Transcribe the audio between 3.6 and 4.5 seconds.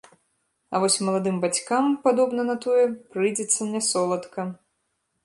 нясоладка.